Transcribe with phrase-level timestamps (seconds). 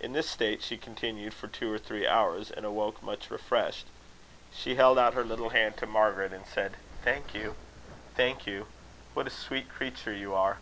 [0.00, 3.84] In this state she continued for two or three hours, and awoke much refreshed.
[4.50, 7.54] She held out her little hand to Margaret, and said: "Thank you.
[8.14, 8.68] Thank you.
[9.12, 10.56] What a sweet creature you are!"